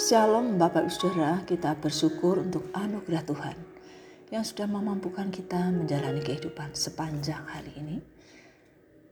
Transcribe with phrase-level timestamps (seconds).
[0.00, 3.52] Shalom Bapak Ibu Saudara, kita bersyukur untuk anugerah Tuhan
[4.32, 8.00] yang sudah memampukan kita menjalani kehidupan sepanjang hari ini.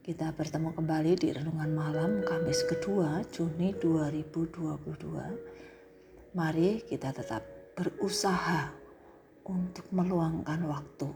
[0.00, 6.32] Kita bertemu kembali di renungan malam Kamis kedua Juni 2022.
[6.32, 7.44] Mari kita tetap
[7.76, 8.72] berusaha
[9.52, 11.12] untuk meluangkan waktu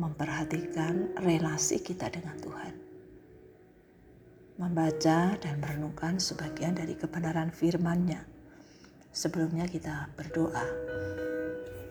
[0.00, 2.72] memperhatikan relasi kita dengan Tuhan.
[4.56, 8.35] Membaca dan merenungkan sebagian dari kebenaran firman-Nya
[9.16, 10.60] Sebelumnya kita berdoa.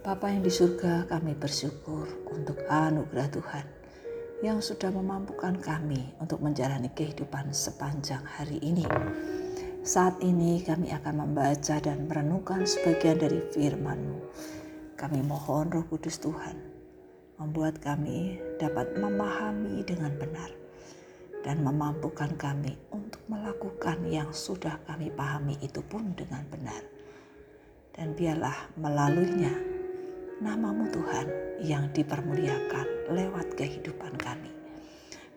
[0.05, 3.65] Bapa yang di surga kami bersyukur untuk anugerah Tuhan
[4.45, 8.85] yang sudah memampukan kami untuk menjalani kehidupan sepanjang hari ini.
[9.81, 14.21] Saat ini kami akan membaca dan merenungkan sebagian dari firman-Mu.
[14.93, 16.61] Kami mohon roh kudus Tuhan
[17.41, 20.53] membuat kami dapat memahami dengan benar
[21.41, 26.94] dan memampukan kami untuk melakukan yang sudah kami pahami itu pun dengan benar
[27.95, 29.55] dan biarlah melaluinya
[30.43, 31.27] namamu Tuhan
[31.63, 34.51] yang dipermuliakan lewat kehidupan kami.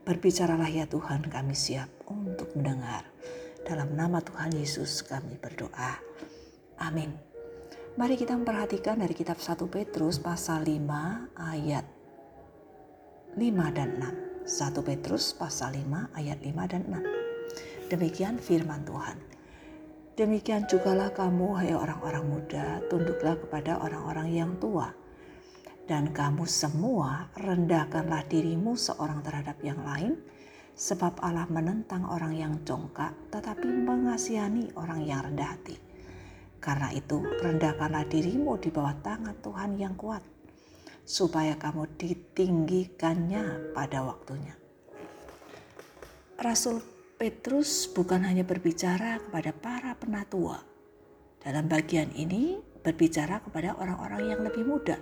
[0.03, 3.07] Berbicaralah ya Tuhan kami siap untuk mendengar.
[3.63, 6.01] Dalam nama Tuhan Yesus kami berdoa.
[6.83, 7.15] Amin.
[7.99, 10.81] Mari kita memperhatikan dari kitab 1 Petrus pasal 5
[11.39, 11.87] ayat
[13.37, 14.49] 5 dan 6.
[14.49, 17.93] 1 Petrus pasal 5 ayat 5 dan 6.
[17.93, 19.38] Demikian firman Tuhan.
[20.19, 24.91] Demikian jugalah kamu, hai orang-orang muda, tunduklah kepada orang-orang yang tua.
[25.87, 30.19] Dan kamu semua rendahkanlah dirimu seorang terhadap yang lain,
[30.75, 35.79] sebab Allah menentang orang yang congkak, tetapi mengasihani orang yang rendah hati.
[36.59, 40.27] Karena itu, rendahkanlah dirimu di bawah tangan Tuhan yang kuat,
[41.07, 44.59] supaya kamu ditinggikannya pada waktunya.
[46.43, 50.63] Rasul Petrus bukan hanya berbicara kepada para penatua.
[51.43, 54.95] Dalam bagian ini berbicara kepada orang-orang yang lebih muda.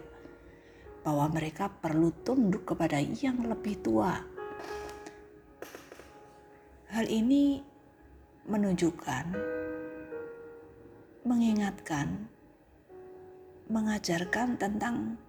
[1.04, 4.16] Bahwa mereka perlu tunduk kepada yang lebih tua.
[6.88, 7.60] Hal ini
[8.48, 9.24] menunjukkan,
[11.28, 12.32] mengingatkan,
[13.68, 15.20] mengajarkan tentang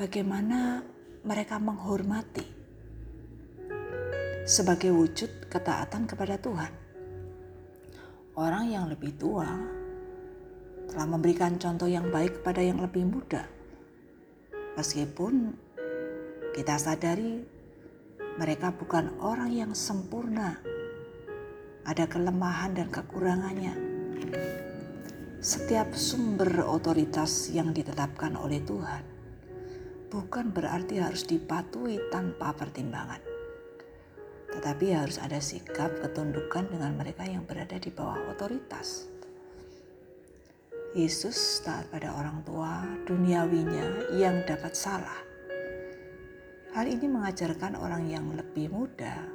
[0.00, 0.80] bagaimana
[1.28, 2.65] mereka menghormati
[4.46, 6.70] sebagai wujud ketaatan kepada Tuhan.
[8.38, 9.50] Orang yang lebih tua
[10.86, 13.42] telah memberikan contoh yang baik kepada yang lebih muda.
[14.78, 15.50] Meskipun
[16.54, 17.42] kita sadari
[18.38, 20.62] mereka bukan orang yang sempurna,
[21.82, 23.74] ada kelemahan dan kekurangannya.
[25.42, 29.02] Setiap sumber otoritas yang ditetapkan oleh Tuhan
[30.06, 33.25] bukan berarti harus dipatuhi tanpa pertimbangan
[34.56, 39.04] tetapi harus ada sikap ketundukan dengan mereka yang berada di bawah otoritas.
[40.96, 45.20] Yesus taat pada orang tua duniawinya yang dapat salah.
[46.72, 49.28] Hal ini mengajarkan orang yang lebih muda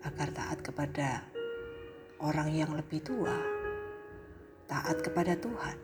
[0.00, 1.28] agar taat kepada
[2.24, 3.36] orang yang lebih tua,
[4.64, 5.76] taat kepada Tuhan.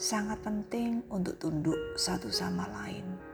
[0.00, 3.29] Sangat penting untuk tunduk satu sama lain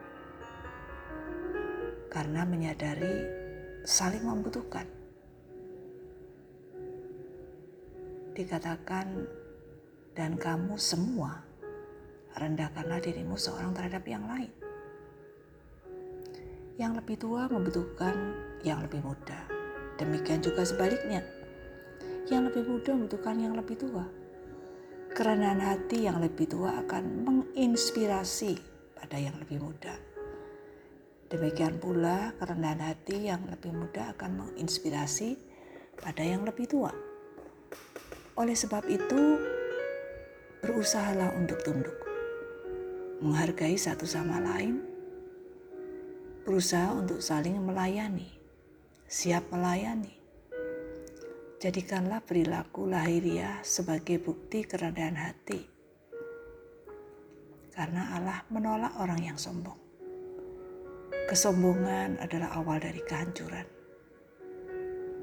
[2.08, 3.26] karena menyadari
[3.86, 4.86] saling membutuhkan.
[8.36, 9.26] Dikatakan,
[10.16, 11.44] dan kamu semua
[12.36, 14.48] rendahkanlah dirimu seorang terhadap yang lain.
[16.76, 18.16] Yang lebih tua membutuhkan
[18.64, 19.48] yang lebih muda.
[19.96, 21.24] Demikian juga sebaliknya.
[22.28, 24.04] Yang lebih muda membutuhkan yang lebih tua.
[25.16, 28.60] Kerendahan hati yang lebih tua akan menginspirasi
[28.92, 30.15] pada yang lebih muda.
[31.26, 35.34] Demikian pula kerendahan hati yang lebih muda akan menginspirasi
[35.98, 36.94] pada yang lebih tua.
[38.38, 39.40] Oleh sebab itu,
[40.62, 41.98] berusahalah untuk tunduk,
[43.18, 44.86] menghargai satu sama lain,
[46.46, 48.30] berusaha untuk saling melayani,
[49.10, 50.14] siap melayani.
[51.58, 55.58] Jadikanlah perilaku lahiriah sebagai bukti kerendahan hati,
[57.74, 59.85] karena Allah menolak orang yang sombong.
[61.26, 63.66] Kesombongan adalah awal dari kehancuran.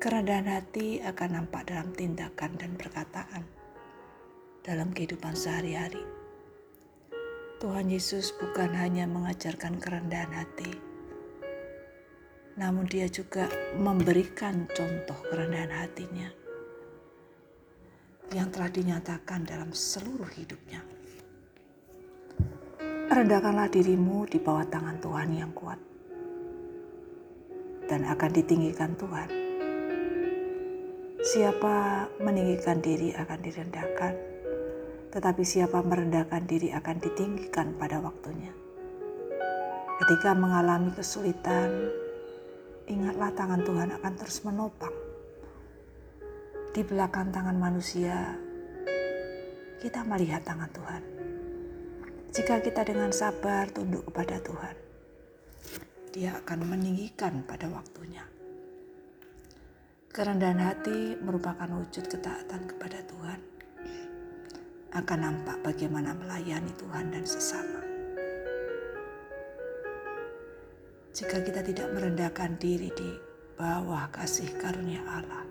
[0.03, 3.47] Kerendahan hati akan nampak dalam tindakan dan perkataan
[4.67, 6.03] dalam kehidupan sehari-hari.
[7.63, 10.75] Tuhan Yesus bukan hanya mengajarkan kerendahan hati,
[12.59, 13.47] namun Dia juga
[13.79, 16.27] memberikan contoh kerendahan hatinya
[18.35, 20.83] yang telah dinyatakan dalam seluruh hidupnya.
[23.07, 25.92] Rendahkanlah dirimu di bawah tangan Tuhan yang kuat
[27.93, 29.29] dan akan ditinggikan Tuhan.
[31.21, 34.13] Siapa meninggikan diri akan direndahkan,
[35.13, 38.49] tetapi siapa merendahkan diri akan ditinggikan pada waktunya.
[40.01, 41.69] Ketika mengalami kesulitan,
[42.89, 44.97] ingatlah tangan Tuhan akan terus menopang.
[46.73, 48.41] Di belakang tangan manusia,
[49.85, 51.03] kita melihat tangan Tuhan.
[52.33, 54.92] Jika kita dengan sabar tunduk kepada Tuhan,
[56.13, 58.21] Dia akan meninggikan pada waktunya.
[60.13, 63.41] Kerendahan hati merupakan wujud ketaatan kepada Tuhan.
[64.93, 67.81] Akan nampak bagaimana melayani Tuhan dan sesama.
[71.17, 73.09] Jika kita tidak merendahkan diri di
[73.57, 75.49] bawah kasih karunia Allah,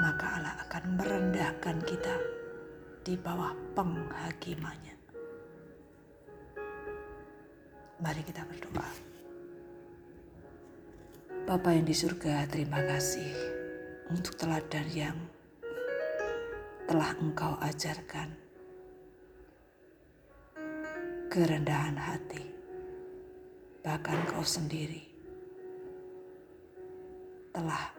[0.00, 2.16] maka Allah akan merendahkan kita
[3.04, 4.96] di bawah penghakimannya.
[8.00, 9.07] Mari kita berdoa.
[11.28, 13.28] Bapa yang di surga, terima kasih
[14.08, 15.16] untuk teladan yang
[16.88, 18.32] telah Engkau ajarkan.
[21.28, 22.40] Kerendahan hati,
[23.84, 25.04] bahkan Kau sendiri
[27.52, 27.92] telah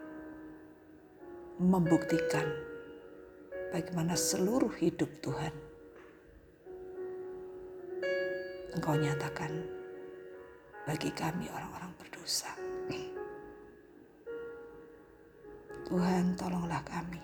[1.62, 2.50] membuktikan
[3.70, 5.70] bagaimana seluruh hidup Tuhan
[8.70, 9.50] Engkau nyatakan
[10.86, 12.54] bagi kami orang-orang berdosa.
[15.90, 17.18] Tuhan tolonglah kami.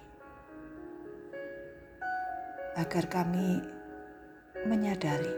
[2.75, 3.63] Agar kami
[4.67, 5.31] menyadari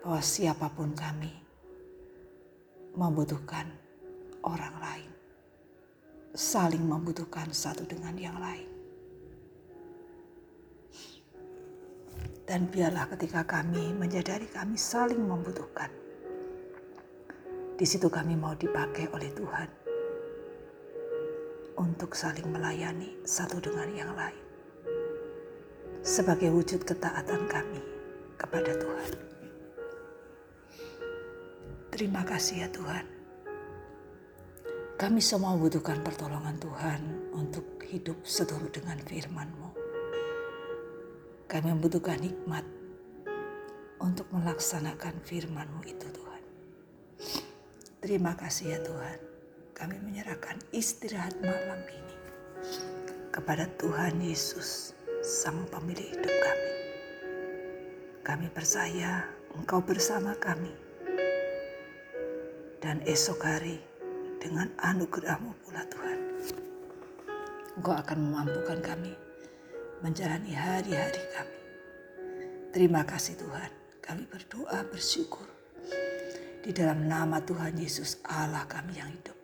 [0.00, 1.28] bahwa siapa pun kami
[2.96, 3.68] membutuhkan
[4.40, 5.12] orang lain.
[6.32, 8.72] Saling membutuhkan satu dengan yang lain.
[12.48, 15.92] Dan biarlah ketika kami menyadari kami saling membutuhkan.
[17.76, 19.83] Di situ kami mau dipakai oleh Tuhan
[21.74, 24.44] untuk saling melayani satu dengan yang lain.
[26.04, 27.80] Sebagai wujud ketaatan kami
[28.38, 29.10] kepada Tuhan.
[31.90, 33.06] Terima kasih ya Tuhan.
[34.94, 37.00] Kami semua membutuhkan pertolongan Tuhan
[37.34, 39.70] untuk hidup seturut dengan firman-Mu.
[41.50, 42.66] Kami membutuhkan hikmat
[43.98, 46.42] untuk melaksanakan firman-Mu itu Tuhan.
[48.02, 49.33] Terima kasih ya Tuhan
[49.74, 52.16] kami menyerahkan istirahat malam ini
[53.34, 56.72] kepada Tuhan Yesus, Sang Pemilik hidup kami.
[58.22, 59.26] Kami percaya
[59.58, 60.70] Engkau bersama kami.
[62.78, 63.82] Dan esok hari
[64.38, 66.20] dengan anugerahmu pula Tuhan.
[67.74, 69.10] Engkau akan memampukan kami
[70.06, 71.58] menjalani hari-hari kami.
[72.70, 73.70] Terima kasih Tuhan.
[73.98, 75.50] Kami berdoa bersyukur.
[76.62, 79.43] Di dalam nama Tuhan Yesus Allah kami yang hidup.